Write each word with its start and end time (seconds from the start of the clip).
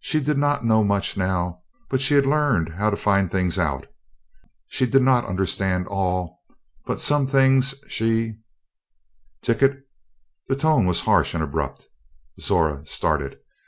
She 0.00 0.18
did 0.18 0.38
not 0.38 0.64
know 0.64 0.82
much 0.82 1.16
now 1.16 1.60
but 1.88 2.00
she 2.00 2.14
had 2.14 2.26
learned 2.26 2.70
how 2.74 2.90
to 2.90 2.96
find 2.96 3.30
things 3.30 3.60
out. 3.60 3.86
She 4.66 4.86
did 4.86 5.02
not 5.02 5.24
understand 5.24 5.86
all, 5.86 6.40
but 6.84 6.98
some 6.98 7.28
things 7.28 7.76
she 7.86 8.40
"Ticket" 9.40 9.84
the 10.48 10.56
tone 10.56 10.84
was 10.84 11.02
harsh 11.02 11.32
and 11.32 11.44
abrupt. 11.44 11.86
Zora 12.40 12.84
started. 12.86 13.38